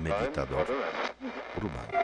[0.00, 0.66] Meditador
[1.56, 1.98] urbano.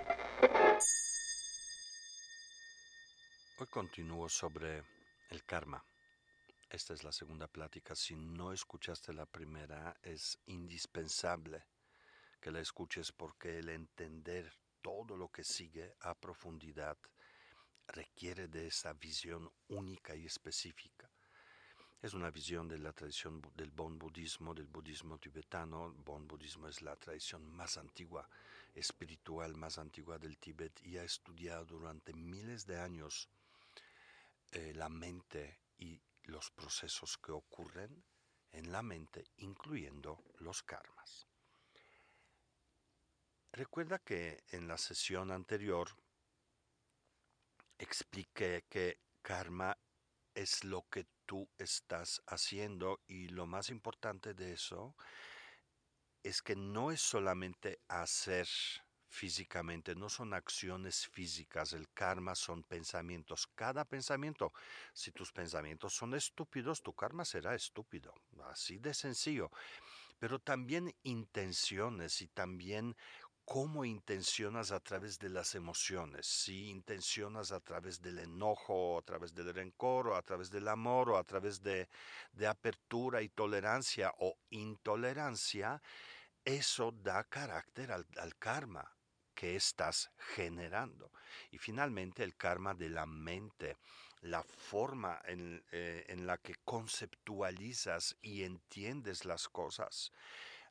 [3.59, 4.83] Hoy continúo sobre
[5.31, 5.85] el karma.
[6.69, 7.95] Esta es la segunda plática.
[7.95, 11.65] Si no escuchaste la primera, es indispensable
[12.41, 16.99] que la escuches porque el entender todo lo que sigue a profundidad
[17.87, 21.12] requiere de esa visión única y específica.
[22.03, 25.87] Es una visión de la tradición del Bon budismo, del budismo tibetano.
[25.87, 28.29] El Bon budismo es la tradición más antigua,
[28.75, 33.29] espiritual más antigua del Tíbet y ha estudiado durante miles de años
[34.51, 38.03] eh, la mente y los procesos que ocurren
[38.51, 41.29] en la mente, incluyendo los karmas.
[43.53, 45.89] Recuerda que en la sesión anterior
[47.79, 49.79] expliqué que karma
[50.35, 54.95] es lo que tú estás haciendo y lo más importante de eso
[56.23, 58.47] es que no es solamente hacer
[59.13, 63.47] físicamente, no son acciones físicas, el karma son pensamientos.
[63.55, 64.53] Cada pensamiento,
[64.95, 69.51] si tus pensamientos son estúpidos, tu karma será estúpido, así de sencillo.
[70.19, 72.97] Pero también intenciones y también
[73.53, 79.03] cómo intencionas a través de las emociones, si intencionas a través del enojo, o a
[79.03, 81.87] través del rencor, o a través del amor, o a través de,
[82.49, 85.83] apertura y tolerancia o intolerancia,
[86.43, 88.07] eso da carácter al,
[88.39, 88.91] karma
[89.35, 91.13] que estás generando.
[91.51, 93.77] Y finalmente el karma de la mente,
[94.23, 100.11] la forma en, eh, en la que conceptualizas y entiendes las cosas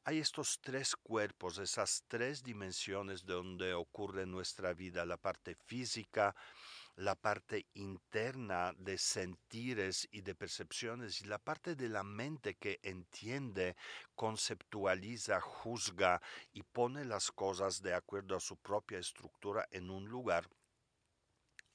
[0.03, 6.35] hay estos tres cuerpos, esas tres dimensiones donde ocurre nuestra vida, la parte física,
[6.95, 12.79] la parte interna de sentires y de percepciones y la parte de la mente que
[12.83, 13.75] entiende,
[14.15, 16.21] conceptualiza, juzga
[16.53, 20.49] y pone las cosas de acuerdo a su propia estructura en un lugar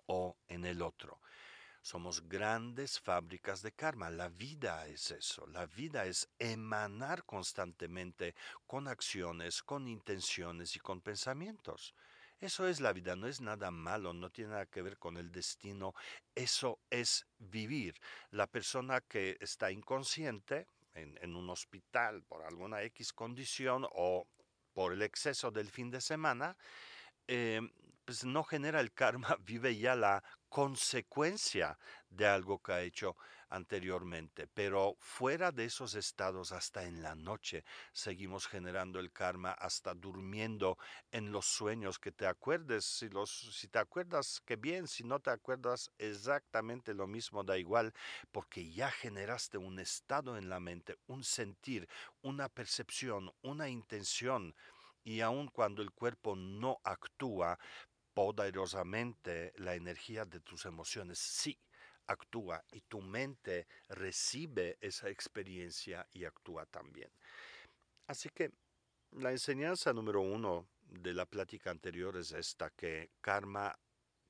[0.06, 1.20] o en el otro.
[1.86, 4.10] Somos grandes fábricas de karma.
[4.10, 5.47] La vida es eso.
[5.47, 8.34] La vida es emanar constantemente
[8.66, 11.94] con acciones, con intenciones y con pensamientos.
[12.41, 15.30] Eso es la vida, no es nada malo, no tiene nada que ver con el
[15.30, 15.94] destino.
[16.34, 17.94] Eso es vivir.
[18.32, 24.26] La persona que está inconsciente en, un hospital por alguna X condición o
[24.72, 26.56] por el exceso del fin de semana,
[27.28, 27.60] eh,
[28.06, 31.77] pues no genera el karma, vive ya la consecuencia
[32.09, 33.17] de algo que ha hecho
[33.49, 34.47] anteriormente.
[34.47, 40.78] Pero fuera de esos estados, hasta en la noche, seguimos generando el karma, hasta durmiendo
[41.11, 45.21] en los sueños, que te acuerdes, si, los, si te acuerdas, que bien, si no
[45.21, 47.93] te acuerdas, exactamente lo mismo, da igual,
[48.31, 51.88] porque ya generaste un estado en la mente, un sentir,
[52.23, 54.55] una percepción, una intención,
[55.06, 57.61] y aun cuando el cuerpo no actúa,
[58.16, 61.60] poderosamente la energía de tus emociones sí
[62.06, 67.10] actúa y tu mente recibe esa experiencia y actúa también.
[68.06, 68.53] Así que
[69.10, 73.78] la enseñanza número uno de la plática anterior es esta, que karma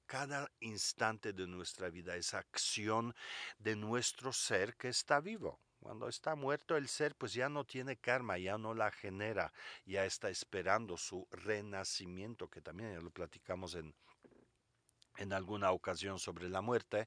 [0.06, 3.14] cada instante de nuestra vida es acción
[3.56, 5.60] de nuestro ser que está vivo.
[5.80, 9.52] Cuando está muerto el ser, pues ya no tiene karma, ya no la genera,
[9.84, 13.94] ya está esperando su renacimiento, que también ya lo platicamos en,
[15.16, 17.06] en alguna ocasión sobre la muerte.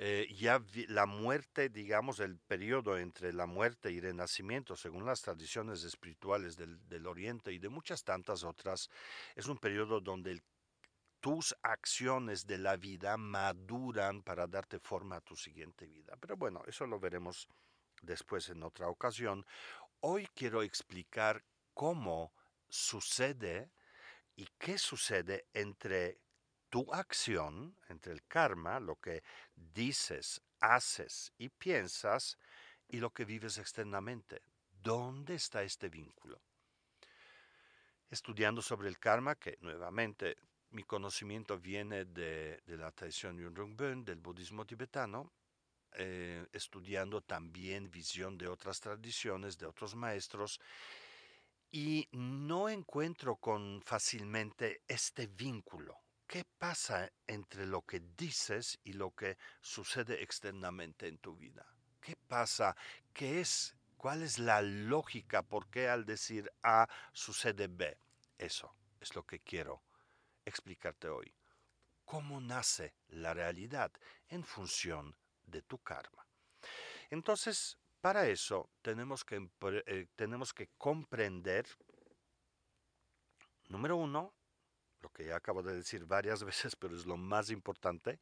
[0.00, 5.82] Eh, ya la muerte, digamos, el periodo entre la muerte y renacimiento, según las tradiciones
[5.82, 8.90] espirituales del, del Oriente y de muchas tantas otras,
[9.34, 10.40] es un periodo donde
[11.20, 16.16] tus acciones de la vida maduran para darte forma a tu siguiente vida.
[16.20, 17.48] Pero bueno, eso lo veremos
[18.02, 19.44] después en otra ocasión.
[20.00, 21.44] Hoy quiero explicar
[21.74, 22.32] cómo
[22.68, 23.70] sucede
[24.36, 26.18] y qué sucede entre
[26.70, 29.22] tu acción, entre el karma, lo que
[29.54, 32.38] dices, haces y piensas,
[32.88, 34.42] y lo que vives externamente.
[34.70, 36.40] ¿Dónde está este vínculo?
[38.10, 40.36] Estudiando sobre el karma, que nuevamente
[40.70, 45.30] mi conocimiento viene de, la tradición Yunrung del budismo tibetano,
[45.94, 50.60] eh, estudiando también visión de otras tradiciones, de otros maestros,
[51.70, 55.98] y no encuentro con fácilmente este vínculo.
[56.26, 61.66] ¿Qué pasa entre lo que dices y lo que sucede externamente en tu vida?
[62.00, 62.76] ¿Qué pasa?
[63.12, 63.74] ¿Qué es?
[63.96, 65.42] ¿Cuál es la lógica?
[65.42, 67.98] ¿Por qué al decir A sucede B?
[68.36, 69.82] Eso es lo que quiero
[70.44, 71.34] explicarte hoy.
[72.04, 73.92] ¿Cómo nace la realidad
[74.28, 75.16] en función
[75.50, 76.26] de tu karma.
[77.10, 79.50] Entonces, Para eso tenemos que,
[79.86, 81.66] eh, tenemos que comprender,
[83.68, 84.34] número uno,
[85.00, 88.20] lo que ya acabo de decir varias veces, pero es lo más importante,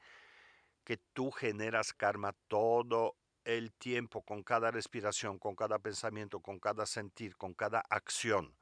[0.82, 6.86] que tú generas karma todo el tiempo, con cada respiración, con cada pensamiento, con cada
[6.86, 8.56] sentir, con cada acción.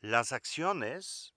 [0.00, 1.34] Las acciones,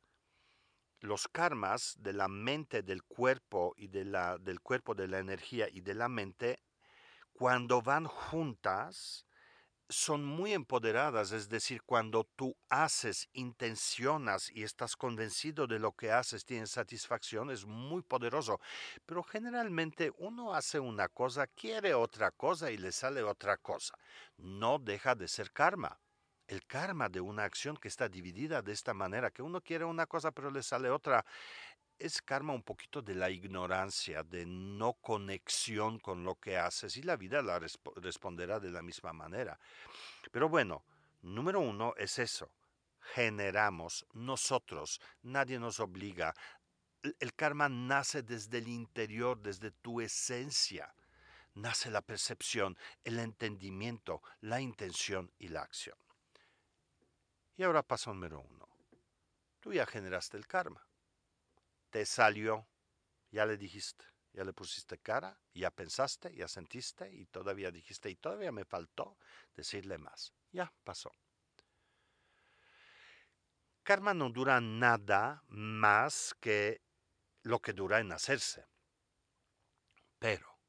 [1.01, 5.68] los karmas de la mente, del cuerpo y de la, del cuerpo, de la energía
[5.69, 6.62] y de la mente,
[7.34, 9.25] cuando van juntas,
[9.90, 16.12] son muy empoderadas, es decir, cuando tú haces, intencionas y estás convencido de lo que
[16.12, 18.60] haces, tienes satisfacción, es muy poderoso.
[19.06, 23.98] Pero generalmente uno hace una cosa, quiere otra cosa y le sale otra cosa.
[24.38, 26.00] No deja de ser karma.
[26.50, 30.07] El karma de una acción que está dividida de esta manera, que uno quiere una
[30.07, 31.24] cosa pero le sale otra,
[32.00, 37.04] es karma un poquito de la ignorancia, de no conexión con lo que haces y
[37.04, 39.60] la vida la responderá de la misma manera.
[40.31, 40.84] Pero bueno,
[41.22, 42.50] número uno es eso.
[43.13, 46.34] Generamos nosotros, nadie nos obliga.
[47.19, 50.95] El karma nace desde el interior, desde tu esencia.
[51.54, 56.09] Nace la percepción, el entendimiento, la intención y la acción.
[57.60, 58.68] Y ahora paso número uno.
[59.60, 60.90] Tú ya generaste el karma
[61.90, 62.68] te salió,
[63.32, 68.16] ya le dijiste, ya le pusiste cara, ya pensaste, ya sentiste y todavía dijiste, y
[68.16, 69.18] todavía me faltó
[69.56, 70.34] decirle más.
[70.52, 71.12] Ya pasó.
[73.84, 76.82] Karma no dura nada más que
[77.42, 78.68] lo que dura en hacerse.
[80.20, 80.60] Pero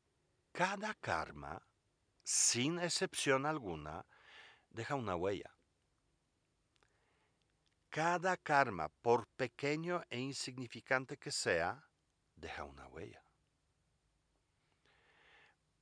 [0.53, 1.67] cada karma,
[2.23, 4.07] sin excepción alguna,
[4.71, 5.55] deja una huella.
[7.91, 11.85] Cada karma, por pequeño e insignificante que sea,
[12.37, 13.21] deja una huella.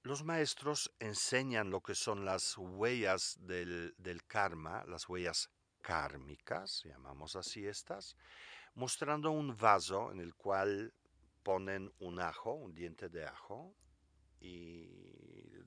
[0.05, 3.93] Los maestros enseñan lo que son las huellas del,
[4.26, 5.50] karma, las huellas
[5.82, 8.16] kármicas, llamamos así estas,
[8.72, 10.94] mostrando un vaso en el cual
[11.43, 13.75] ponen un ajo, un diente de ajo,
[14.40, 14.87] y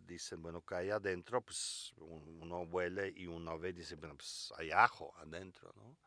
[0.07, 4.51] dicen, bueno, que hay adentro, pues uno huele y uno ve y dice, bueno, pues
[4.57, 5.97] hay ajo adentro, ¿no?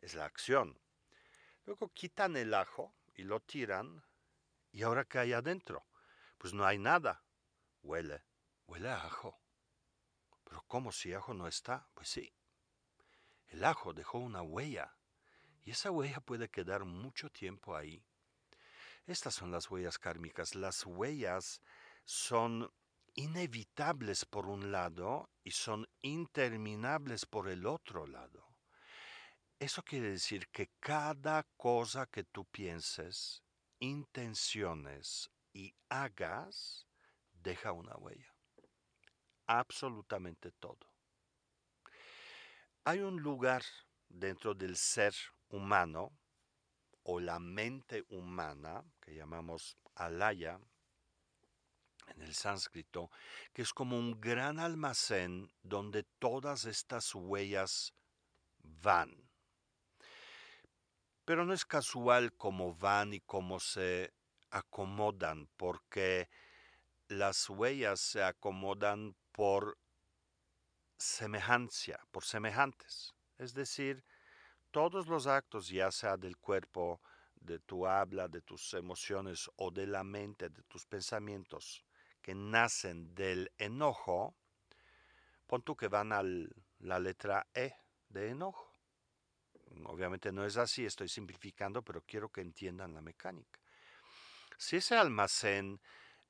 [0.00, 0.78] Es la acción.
[1.66, 4.02] Luego quitan el ajo y lo tiran
[4.72, 5.86] y ahora qué hay adentro?
[6.38, 7.22] Pues no hay nada.
[7.82, 8.22] Huele,
[8.66, 9.38] huele a ajo.
[10.44, 11.88] Pero ¿cómo si ajo no está?
[11.94, 12.32] Pues sí.
[13.48, 14.96] El ajo dejó una huella
[15.64, 18.02] y esa huella puede quedar mucho tiempo ahí.
[19.06, 20.54] Estas son las huellas kármicas.
[20.54, 21.60] Las huellas
[22.04, 22.72] son
[23.14, 28.49] inevitables por un lado y son interminables por el otro lado.
[29.60, 33.42] Eso quiere decir que cada cosa que tú pienses,
[33.78, 36.86] intenciones y hagas,
[37.30, 38.34] deja una huella.
[39.46, 40.90] Absolutamente todo.
[42.84, 43.62] Hay un lugar
[44.08, 45.14] dentro del ser
[45.50, 46.10] humano
[47.02, 50.58] o la mente humana, que llamamos alaya
[52.06, 53.10] en el sánscrito,
[53.52, 57.92] que es como un gran almacén donde todas estas huellas
[58.62, 59.19] van
[61.30, 64.12] pero no es casual cómo van y cómo se
[64.50, 66.28] acomodan, porque
[67.06, 69.78] las huellas se acomodan por
[70.98, 73.14] semejancia, por semejantes.
[73.38, 74.04] Es decir,
[74.72, 77.00] todos los actos, ya sea del cuerpo,
[77.36, 81.84] de tu habla, de tus emociones o de la mente, de tus pensamientos,
[82.20, 84.34] que nacen del enojo,
[85.46, 86.24] pon tú que van a
[86.80, 87.72] la letra E
[88.08, 88.69] de enojo.
[89.84, 93.60] Obviamente no es así, estoy simplificando, pero quiero que entiendan la mecánica.
[94.58, 95.80] Si ese almacén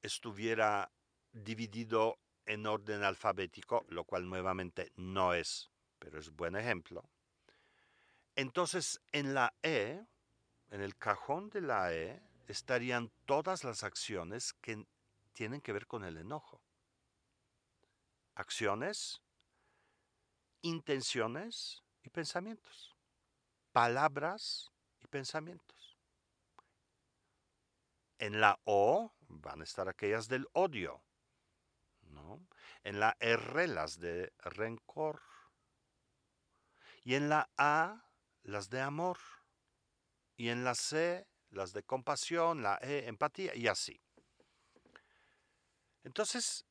[0.02, 0.90] estuviera
[1.32, 7.09] dividido en orden alfabético, lo cual nuevamente no es, pero es buen ejemplo,
[8.37, 10.04] entonces en la E,
[10.70, 14.87] en el cajón de la E, estarían todas las acciones que
[15.32, 16.61] tienen que ver con el enojo.
[18.35, 19.20] Acciones,
[20.62, 22.89] intenciones y pensamientos
[23.73, 25.99] palabras y pensamientos.
[28.19, 31.03] En la O van a estar aquellas del odio.
[32.03, 32.47] ¿no?
[32.83, 35.23] En la R las de rencor.
[37.03, 38.05] Y en la A
[38.43, 39.19] las de amor.
[40.37, 44.00] Y en la C las de compasión, la E empatía y así.
[46.05, 46.65] Entonces,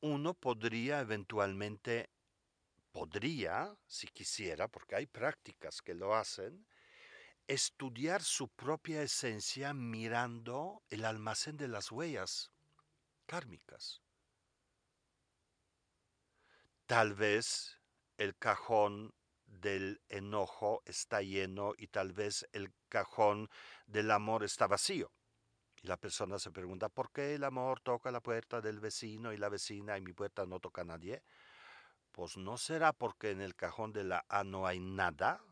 [0.00, 2.10] uno podría eventualmente
[2.98, 6.66] podría, si quisiera, porque hay prácticas que lo hacen,
[7.46, 12.50] estudiar su propia esencia mirando el almacén de las huellas
[13.26, 14.02] kármicas.
[16.88, 17.78] tal vez
[18.16, 19.12] el cajón
[19.44, 23.50] del enojo está lleno y tal vez el cajón
[23.86, 25.12] del amor está vacío.
[25.82, 29.36] Y la persona se pregunta, ¿por qué el amor toca la puerta del vecino y
[29.36, 31.22] la vecina y mi puerta no toca a nadie?
[32.12, 35.42] Pues no será porque en el cajón de la A no hay nada.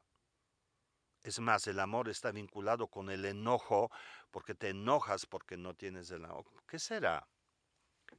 [1.22, 3.90] Es más, el amor está vinculado con el enojo
[4.30, 6.44] porque te enojas porque no tienes el amor.
[6.66, 7.28] ¿Qué será?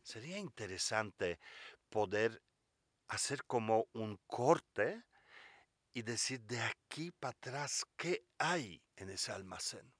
[0.01, 1.39] Sería interesante
[1.89, 2.41] poder
[3.07, 5.03] hacer como un corte
[5.93, 9.96] y decir de aquí para atrás qué hay en ese almacén.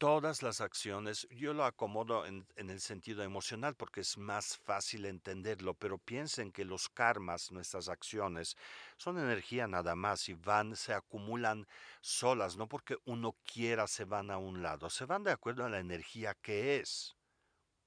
[0.00, 5.74] Todas las acciones, yo lo acomodo en, el sentido emocional porque es más fácil entenderlo,
[5.74, 8.56] pero piensen que los karmas, nuestras acciones,
[8.96, 11.66] son energía nada más y van, se acumulan
[12.00, 15.68] solas, no porque uno quiera se van a un lado, se van de acuerdo a
[15.68, 17.14] la energía que es.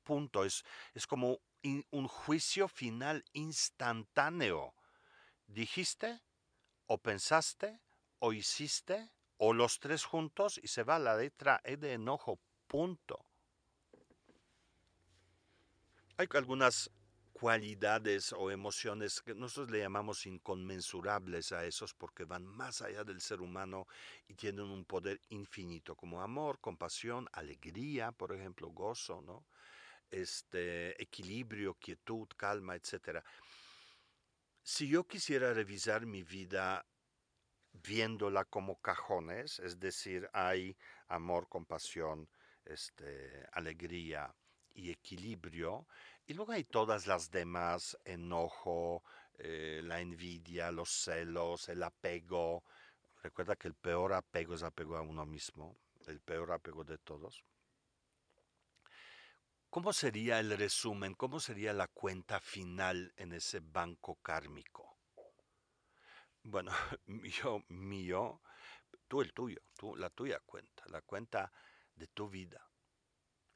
[0.03, 4.75] Punto, es, es como un juicio final instantáneo
[5.48, 6.22] dijiste,
[6.86, 7.79] o pensaste,
[8.20, 9.10] o hiciste,
[9.46, 13.26] o los tres juntos y se va la letra E de enojo, punto.
[16.16, 16.90] Hay algunas
[17.34, 23.20] cualidades o emociones que nosotros le llamamos inconmensurables a esos porque van más allá del
[23.20, 23.86] ser humano
[24.30, 29.46] y tienen un poder infinito, como amor, compasión, alegría, por ejemplo, gozo, ¿no?
[30.10, 33.22] Este equilibrio, quietud, calma, etcétera.
[34.62, 36.86] Si yo quisiera revisar mi vida
[37.74, 40.77] viéndola como cajones, es decir, hay
[41.08, 42.30] amor, compasión,
[42.65, 44.34] este, alegría
[44.74, 45.88] y equilibrio,
[46.25, 49.03] y luego hay todas las demás, enojo,
[49.38, 52.63] eh, la envidia, los celos, el apego.
[53.22, 55.75] Recuerda que el peor apego es apego a uno mismo,
[56.08, 57.44] el peor apego de todos.
[59.70, 61.15] ¿Cómo sería el resumen?
[61.15, 64.93] ¿Cómo sería la cuenta final en ese banco kármico?
[66.44, 66.72] Bueno,
[67.42, 68.42] yo mío,
[69.08, 71.52] tú el tuyo, tú la tuya cuenta, la cuenta
[71.96, 72.70] de tu vida.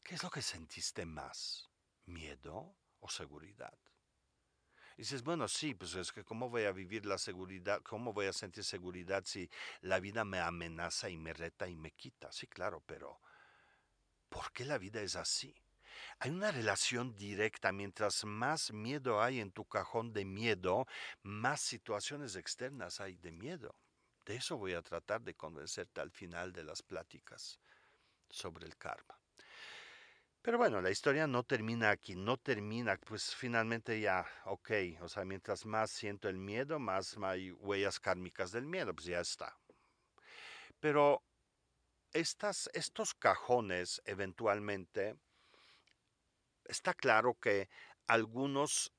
[0.03, 1.69] ¿Qué es lo que sentiste más?
[2.05, 3.77] ¿Miedo o seguridad?
[4.97, 8.25] Y dices, bueno, sí, pues es que cómo voy a vivir la seguridad, cómo voy
[8.25, 9.49] a sentir seguridad si
[9.81, 12.31] la vida me amenaza y me reta y me quita.
[12.31, 13.21] Sí, claro, pero
[14.29, 15.53] ¿por qué la vida es así?
[16.19, 17.71] Hay una relación directa.
[17.71, 20.85] Mientras más miedo hay en tu cajón de miedo,
[21.23, 23.75] más situaciones externas hay de miedo.
[24.25, 27.59] De eso voy a tratar de convencerte al final de las pláticas
[28.29, 29.17] sobre el karma.
[30.41, 35.25] Pero bueno, la historia no termina aquí, no termina, pues finalmente ya, ok, o sea,
[35.25, 39.57] mientras más siento el miedo, más hay huellas kármicas del miedo, pues ya está.
[40.79, 41.21] Pero
[42.13, 45.17] estas, estos cajones eventualmente
[46.67, 47.69] está claro que
[48.07, 48.93] algunos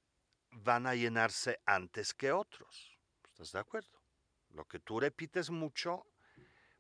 [0.51, 2.99] van a llenarse antes que otros.
[3.25, 4.03] ¿Estás de acuerdo?
[4.51, 6.07] Lo que tú repites mucho,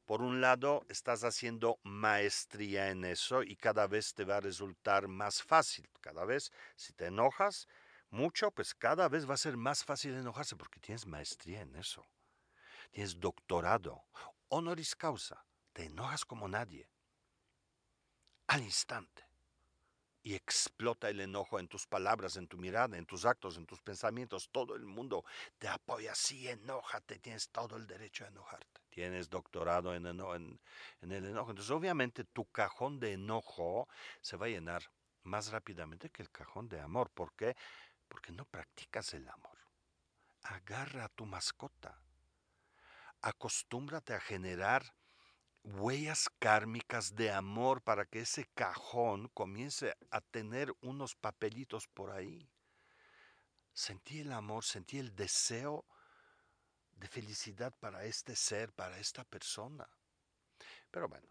[0.04, 5.06] por un lado, estás haciendo maestría en eso y cada vez te va a resultar
[5.06, 5.88] más fácil.
[6.00, 7.68] Cada vez, si te enojas
[8.10, 12.06] mucho, pues cada vez va a ser más fácil enojarse porque tienes maestría en eso.
[12.90, 14.04] Tienes doctorado,
[14.48, 15.44] honoris causa.
[15.74, 16.88] Te enojas como nadie.
[18.46, 19.27] Al instante
[20.22, 23.80] y explota el enojo en tus palabras, en tu mirada, en tus actos, en tus
[23.80, 24.48] pensamientos.
[24.50, 25.24] Todo el mundo
[25.58, 26.14] te apoya.
[26.14, 28.80] Sí, enójate, tienes todo el derecho a enojarte.
[28.90, 30.60] Tienes doctorado en, en,
[31.02, 31.50] en el enojo.
[31.50, 33.88] Entonces, obviamente, tu cajón de enojo
[34.20, 34.82] se va a llenar
[35.22, 37.10] más rápidamente que el cajón de amor.
[37.10, 37.56] ¿Por qué?
[38.08, 39.58] Porque no practicas el amor.
[40.42, 42.00] Agarra a tu mascota.
[43.20, 44.94] Acostúmbrate a generar
[45.76, 52.48] huellas kármicas de amor para que ese cajón comience a tener unos papelitos por ahí.
[53.72, 55.84] Sentí el amor, sentí el deseo
[56.92, 59.88] de felicidad para este ser, para esta persona.
[60.90, 61.28] Pero bueno,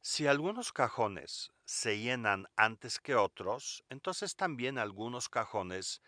[0.00, 6.02] si algunos cajones se llenan antes que otros, entonces también algunos cajones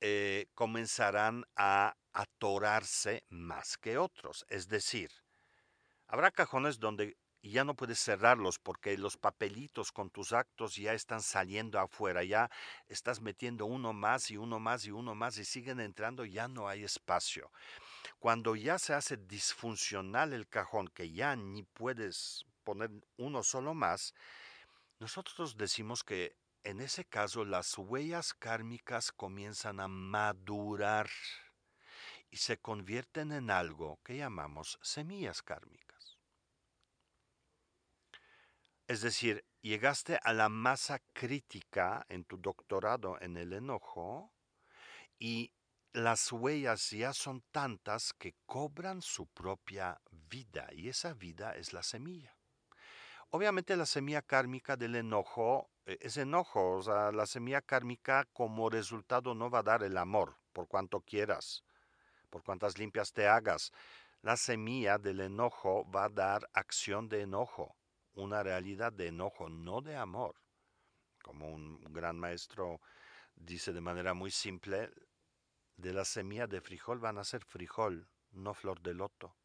[0.00, 4.44] eh, comenzarán a atorarse más que otros.
[4.48, 5.10] Es decir,
[6.06, 11.22] habrá cajones donde ya no puedes cerrarlos porque los papelitos con tus actos ya están
[11.22, 12.50] saliendo afuera, ya
[12.86, 16.68] estás metiendo uno más y uno más y uno más y siguen entrando, ya no
[16.68, 17.50] hay espacio.
[18.20, 24.14] Cuando ya se hace disfuncional el cajón, que ya ni puedes poner uno solo más,
[25.00, 31.10] nosotros decimos que en ese caso las huellas kármicas comienzan a madurar
[32.32, 36.18] y se convierten en algo que llamamos semillas kármicas.
[38.88, 44.32] Es decir, llegaste a la masa crítica en tu doctorado en el enojo
[45.18, 45.52] y
[45.92, 51.82] las huellas ya son tantas que cobran su propia vida y esa vida es la
[51.82, 52.34] semilla.
[53.28, 58.70] Obviamente la semilla kármica del enojo eh, es enojo, o sea, la semilla kármica como
[58.70, 61.62] resultado no va a dar el amor por cuanto quieras,
[62.32, 63.72] por cuantas limpias te hagas.
[64.22, 67.76] La semilla del enojo va a dar acción de enojo,
[68.14, 70.34] una realidad de enojo, no de amor.
[71.22, 72.80] Como un gran maestro
[73.36, 74.90] dice de manera muy simple,
[75.76, 79.36] de la semilla de frijol van a ser frijol, no flor de loto.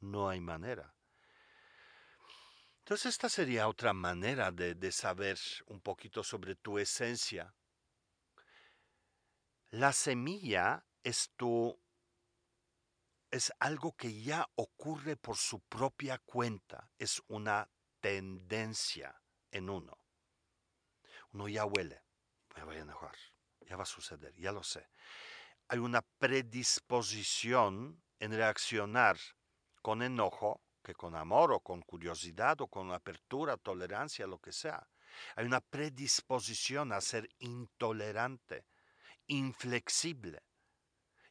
[0.00, 0.94] No hay manera.
[2.78, 7.52] Entonces esta sería otra manera de, de saber un poquito sobre tu esencia.
[9.70, 11.76] La semilla es tu
[13.30, 17.68] es algo que ya ocurre por su propia cuenta, es una
[18.00, 19.98] tendencia en uno.
[21.32, 22.02] Uno ya huele,
[22.56, 23.16] me voy a enojar,
[23.60, 24.88] ya va a suceder, ya lo sé
[25.68, 29.18] hay una predisposición en reaccionar
[29.82, 34.86] con enojo que con amor o con curiosidad o con apertura, tolerancia, lo que sea.
[35.34, 38.66] Hay una predisposición a ser intolerante,
[39.26, 40.44] inflexible.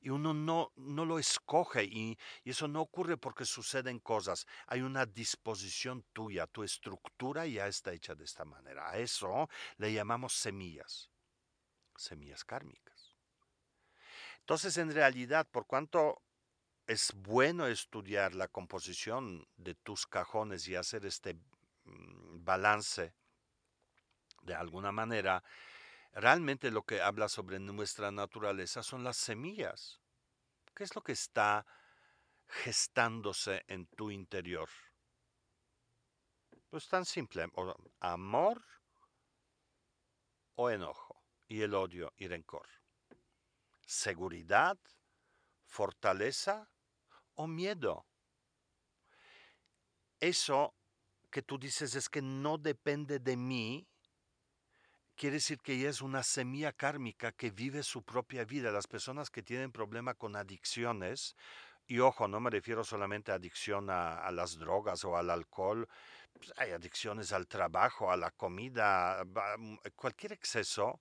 [0.05, 4.45] Y uno no, no lo escoge y, y eso no ocurre porque suceden cosas.
[4.67, 8.87] Hay una disposición tuya, tu estructura ya está hecha de esta manera.
[8.87, 11.09] A eso le llamamos semillas,
[11.97, 13.15] semillas kármicas.
[14.41, 16.21] Entonces, en realidad, por cuanto
[16.85, 21.33] es bueno estudiar la composición de tus cajones y hacer este
[21.85, 23.11] mm, balance
[24.43, 25.43] de alguna manera,
[26.21, 30.01] realmente lo que habla sobre nuestra naturaleza son las semillas.
[30.73, 31.65] ¿Qué es lo que está
[32.47, 34.69] gestándose en tu interior?
[36.69, 37.47] Pues tan simple,
[37.99, 38.65] amor
[40.55, 42.67] o enojo, y el odio y rencor
[43.85, 44.77] seguridad,
[45.65, 46.69] fortaleza
[47.35, 48.05] o miedo.
[50.19, 50.75] Eso
[51.29, 53.87] que tú dices es que no depende de mí,
[55.15, 58.71] quiere decir que ella es una semilla kármica que vive su propia vida.
[58.71, 61.35] Las personas que tienen problema con adicciones,
[61.87, 65.87] y ojo, no me refiero solamente a adicción a, las drogas o al alcohol,
[66.33, 69.23] pues, hay adicciones al trabajo, a la comida,
[69.95, 70.99] cualquier exceso,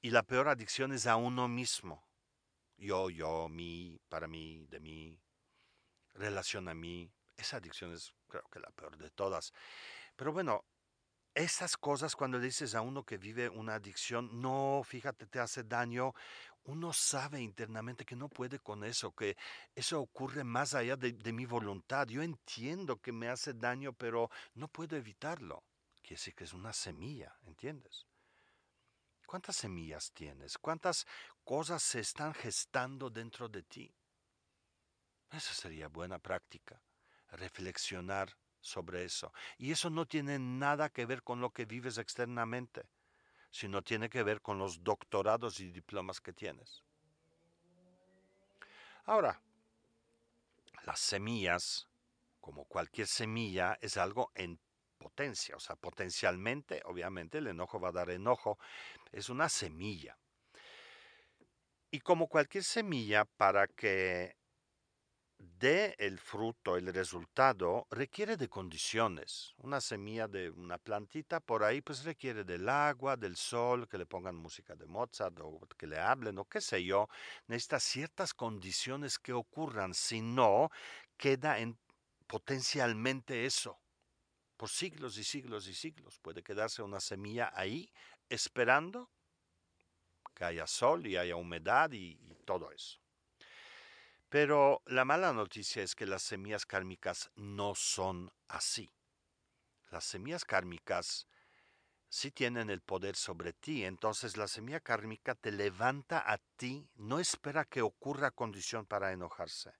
[0.00, 2.06] y la peor adicción es a uno mismo.
[2.76, 5.18] Yo, yo, mí, para mí, de mí,
[6.14, 7.10] relación a mí.
[7.36, 9.52] Esa adicción es creo que la peor de todas.
[10.16, 10.64] Pero bueno,
[11.34, 16.14] esas cosas cuando dices a uno que vive una adicción, no, fíjate, te hace daño,
[16.64, 19.36] uno sabe internamente que no puede con eso, que
[19.74, 22.06] eso ocurre más allá de, de, mi voluntad.
[22.06, 25.64] Yo entiendo que me hace daño, pero no puedo evitarlo.
[26.00, 28.06] Quiere decir que es una semilla, ¿entiendes?
[29.26, 30.56] ¿Cuántas semillas tienes?
[30.58, 31.06] ¿Cuántas
[31.42, 33.94] cosas se están gestando dentro de ti?
[35.30, 36.80] Esa sería buena práctica,
[37.30, 39.32] reflexionar sobre eso.
[39.58, 42.88] Y eso no tiene nada que ver con lo que vives externamente,
[43.50, 46.82] sino tiene que ver con los doctorados y diplomas que tienes.
[49.04, 49.40] Ahora,
[50.84, 51.88] las semillas,
[52.40, 54.58] como cualquier semilla, es algo en
[54.98, 58.58] potencia, o sea, potencialmente, obviamente, el enojo va a dar enojo,
[59.12, 60.16] es una semilla.
[61.90, 64.36] Y como cualquier semilla, para que
[65.58, 69.54] dé el fruto, el resultado, requiere de condiciones.
[69.58, 74.06] Una semilla de una plantita por ahí, pues requiere del agua, del sol, que le
[74.06, 77.08] pongan música de Mozart o que le hablen o qué sé yo.
[77.46, 80.70] Necesita ciertas condiciones que ocurran, si no,
[81.16, 81.78] queda en
[82.26, 83.78] potencialmente eso
[84.56, 86.18] por siglos y siglos y siglos.
[86.20, 87.92] Puede quedarse una semilla ahí
[88.28, 89.10] esperando
[90.34, 93.03] que haya sol y haya humedad y, todo eso.
[94.34, 98.92] Pero la mala noticia es que las semillas kármicas no son así.
[99.92, 101.28] Las semillas kármicas
[102.08, 107.20] sí tienen el poder sobre ti, entonces la semilla kármica te levanta a ti, no
[107.20, 109.72] espera que ocurra condición para enojarse.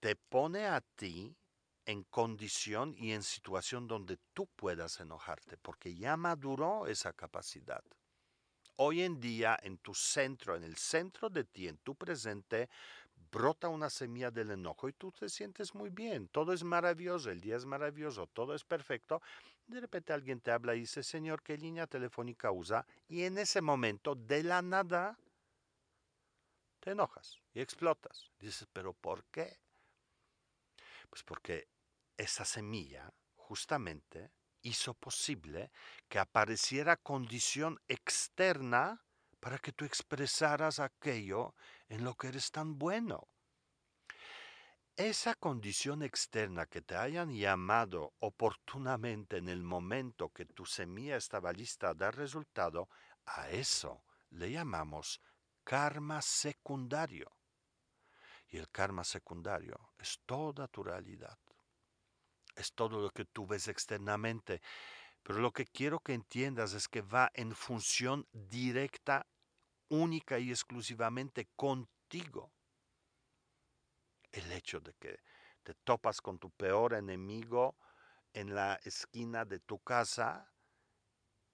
[0.00, 1.36] Te pone a ti
[1.84, 7.84] en condición y en situación donde tú puedas enojarte, porque ya maduró esa capacidad.
[8.76, 12.68] Hoy en día, en tu centro, en el centro de ti, en tu presente,
[13.30, 17.40] brota una semilla del enojo y tú te sientes muy bien, todo es maravilloso, el
[17.40, 19.22] día es maravilloso, todo es perfecto.
[19.66, 22.86] De repente alguien te habla y dice, Señor, ¿qué línea telefónica usa?
[23.08, 25.18] Y en ese momento, de la nada,
[26.80, 28.30] te enojas y explotas.
[28.38, 29.58] Dices, ¿pero por qué?
[31.08, 31.68] Pues porque
[32.16, 34.30] esa semilla justamente
[34.62, 35.70] hizo posible
[36.08, 39.04] que apareciera condición externa
[39.40, 41.54] para que tú expresaras aquello
[41.88, 43.28] en lo que eres tan bueno.
[44.96, 51.52] Esa condición externa que te hayan llamado oportunamente en el momento que tu semilla estaba
[51.52, 52.88] lista a dar resultado,
[53.24, 55.20] a eso le llamamos
[55.64, 57.32] karma secundario.
[58.48, 61.38] Y el karma secundario es toda tu realidad.
[62.54, 64.60] Es todo lo que tú ves externamente.
[65.22, 69.26] Pero lo que quiero que entiendas es que va en función directa,
[69.88, 72.52] única y exclusivamente contigo.
[74.30, 75.20] El hecho de que
[75.62, 77.76] te topas con tu peor enemigo
[78.32, 80.50] en la esquina de tu casa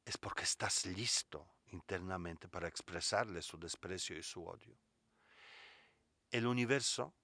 [0.05, 4.79] es porque estás listo internamente para expresarle su desprecio y su odio
[6.31, 7.15] el universo,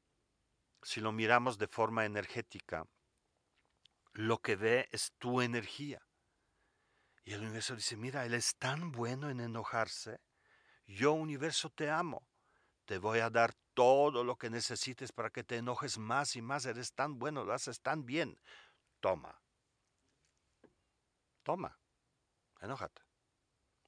[0.83, 2.87] si lo miramos de forma energética,
[4.15, 6.01] lo que ve es tu energía.
[7.25, 10.21] Y el universo dice, mira, él es tan bueno en enojarse,
[10.87, 12.27] yo universo te amo,
[12.85, 16.67] te voy a dar todo lo que necesites para que te enojes más y más,
[16.67, 18.39] eres tan bueno, lo haces tan bien,
[19.01, 19.41] toma,
[21.43, 21.79] toma,
[22.61, 23.05] enójate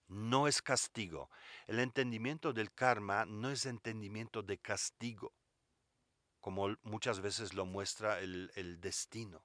[0.08, 1.30] no es castigo.
[1.66, 5.34] El entendimiento del karma no es entendimiento de castigo,
[6.40, 9.44] como muchas veces lo muestra el, destino.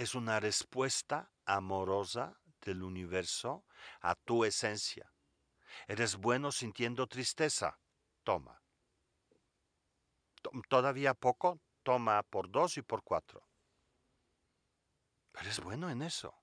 [0.00, 3.66] Es una respuesta amorosa del universo
[4.00, 5.12] a tu esencia.
[5.88, 7.78] Eres bueno sintiendo tristeza,
[8.24, 8.62] toma.
[10.70, 13.46] Todavía poco, toma por dos y por cuatro.
[15.38, 16.34] Eres bueno en eso.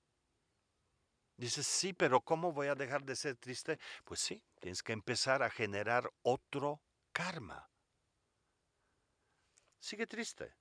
[1.36, 3.80] Dices, sí, pero ¿cómo voy a dejar de ser triste?
[4.04, 6.80] Pues sí, tienes que empezar a generar otro
[7.12, 7.68] karma.
[9.80, 10.54] Sigue triste,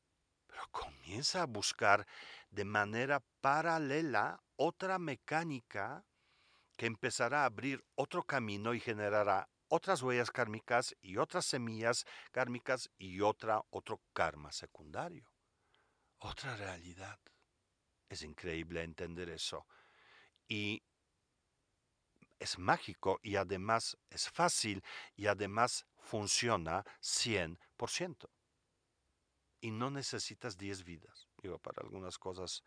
[0.58, 2.08] pero comienza a buscar
[2.50, 6.04] de manera paralela otra mecánica
[6.76, 12.90] que empezará a abrir otro camino y generará otras huellas kármicas y otras semillas kármicas
[12.98, 15.32] y otra, otro karma secundario.
[16.20, 17.20] Otra realidad.
[18.10, 19.68] Es increíble entender eso
[20.48, 20.82] y
[22.40, 24.84] es mágico y además es fácil
[25.16, 28.28] y además funciona 100%.
[29.62, 31.28] Y no necesitas 10 vidas.
[31.42, 32.64] Digo, para algunas cosas,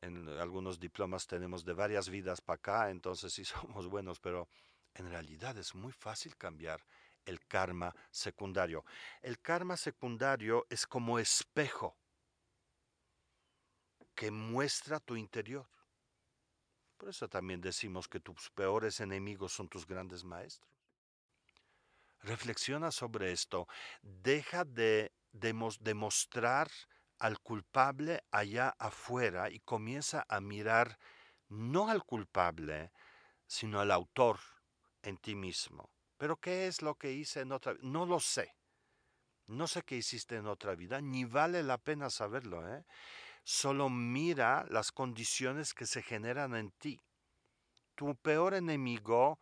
[0.00, 4.48] en algunos diplomas tenemos de varias vidas para acá, entonces sí somos buenos, pero
[4.94, 6.84] en realidad es muy fácil cambiar
[7.24, 8.84] el karma secundario.
[9.22, 11.96] El karma secundario es como espejo
[14.14, 15.66] que muestra tu interior.
[16.96, 20.79] Por eso también decimos que tus peores enemigos son tus grandes maestros.
[22.22, 23.66] Reflexiona sobre esto.
[24.02, 26.70] Deja de demostrar
[27.18, 30.98] al culpable allá afuera y comienza a mirar
[31.48, 32.92] no al culpable,
[33.46, 34.38] sino al autor
[35.02, 35.90] en ti mismo.
[36.16, 37.88] Pero ¿qué es lo que hice en otra vida?
[37.88, 38.54] No lo sé.
[39.46, 42.72] No sé qué hiciste en otra vida, ni vale la pena saberlo.
[42.72, 42.84] ¿eh?
[43.42, 47.00] Solo mira las condiciones que se generan en ti.
[47.96, 49.40] Tu peor enemigo,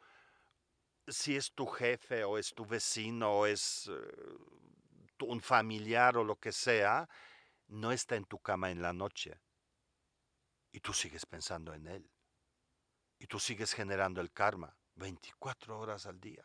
[1.09, 4.39] si es tu jefe o es tu vecino o es eh,
[5.21, 7.09] un familiar o lo que sea,
[7.69, 9.41] no está en tu cama en la noche.
[10.73, 12.11] Y tú sigues pensando en él.
[13.19, 16.45] Y tú sigues generando el karma 24 horas al día.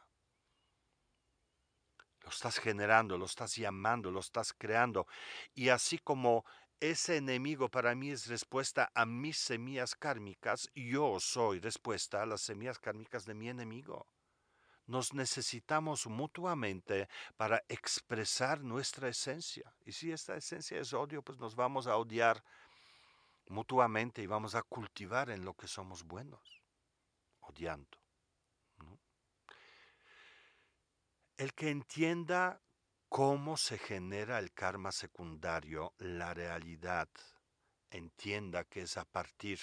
[2.21, 5.07] Lo estás generando, lo estás llamando, lo estás creando.
[5.53, 6.45] Y así como
[6.79, 12.41] ese enemigo para mí es respuesta a mis semillas kármicas, yo soy respuesta a las
[12.41, 14.07] semillas kármicas de mi enemigo.
[14.85, 19.73] Nos necesitamos mutuamente para expresar nuestra esencia.
[19.85, 22.43] Y si esta esencia es odio, pues nos vamos a odiar
[23.47, 26.61] mutuamente y vamos a cultivar en lo que somos buenos,
[27.39, 27.97] odiando.
[31.37, 32.61] El que entienda
[33.09, 37.09] cómo se genera el karma secundario, la realidad,
[37.89, 39.59] entienda que es a partir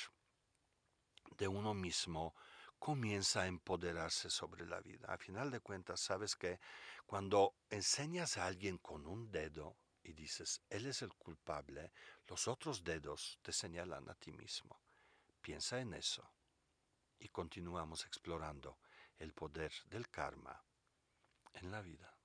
[1.37, 2.35] de uno mismo,
[2.81, 5.07] comienza a empoderarse sobre la vida.
[5.13, 6.59] A final de cuentas, sabes que
[7.07, 11.93] cuando enseñas a alguien con un dedo y dices, él es el culpable,
[12.27, 14.81] los otros dedos te señalan a ti mismo.
[15.43, 16.29] Piensa en eso
[17.19, 18.79] y continuamos explorando
[19.19, 20.65] el poder del karma
[21.53, 22.20] en la vida.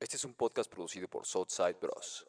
[0.00, 2.26] Este es un podcast producido por Southside Bros.